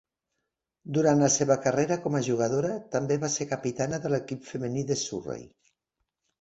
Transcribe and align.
Durant 0.97 1.21
la 1.23 1.29
seva 1.33 1.57
carrera 1.65 1.99
com 2.07 2.17
a 2.17 2.23
jugadora, 2.29 2.73
també 2.97 3.19
va 3.27 3.31
ser 3.37 3.49
capitana 3.53 4.03
de 4.07 4.15
l'equip 4.17 4.51
femení 4.55 4.89
de 4.93 5.01
Surrey. 5.07 5.49